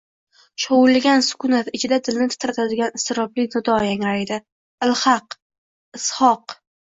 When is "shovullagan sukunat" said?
0.61-1.67